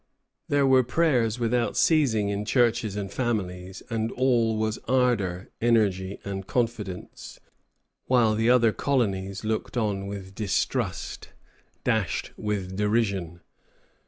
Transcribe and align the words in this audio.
There 0.49 0.65
were 0.65 0.81
prayers 0.83 1.37
without 1.37 1.77
ceasing 1.77 2.29
in 2.29 2.43
churches 2.43 2.95
and 2.95 3.13
families, 3.13 3.83
and 3.87 4.11
all 4.13 4.57
was 4.57 4.79
ardor, 4.87 5.51
energy, 5.61 6.17
and 6.25 6.47
confidence; 6.47 7.39
while 8.07 8.33
the 8.33 8.49
other 8.49 8.71
colonies 8.71 9.43
looked 9.43 9.77
on 9.77 10.07
with 10.07 10.33
distrust, 10.33 11.29
dashed 11.83 12.31
with 12.35 12.75
derision. 12.75 13.41